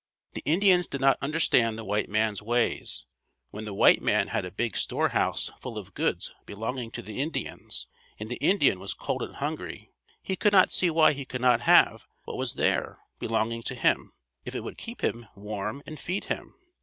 The 0.33 0.41
Indians 0.45 0.87
did 0.87 0.99
not 0.99 1.19
understand 1.21 1.77
the 1.77 1.83
white 1.85 2.09
man's 2.09 2.41
ways. 2.41 3.05
When 3.51 3.65
the 3.65 3.73
white 3.75 4.01
man 4.01 4.29
had 4.29 4.45
a 4.45 4.49
big 4.51 4.75
storehouse 4.75 5.51
full 5.59 5.77
of 5.77 5.93
goods 5.93 6.33
belonging 6.47 6.89
to 6.93 7.03
the 7.03 7.21
Indians 7.21 7.85
and 8.19 8.27
the 8.27 8.37
Indian 8.37 8.79
was 8.79 8.95
cold 8.95 9.21
and 9.21 9.35
hungry, 9.35 9.91
he 10.23 10.35
could 10.35 10.53
not 10.53 10.71
see 10.71 10.89
why 10.89 11.13
he 11.13 11.23
could 11.23 11.41
not 11.41 11.61
have 11.61 12.07
what 12.23 12.35
was 12.39 12.55
there, 12.55 12.97
belonging 13.19 13.61
to 13.61 13.75
him, 13.75 14.11
if 14.43 14.55
it 14.55 14.61
would 14.63 14.79
keep 14.79 15.03
him 15.03 15.27
warm 15.35 15.83
and 15.85 15.99
feed 15.99 16.23
him. 16.25 16.55